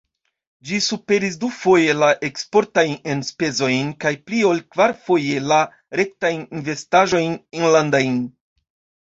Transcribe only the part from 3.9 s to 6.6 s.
kaj pli ol kvarfoje la rektajn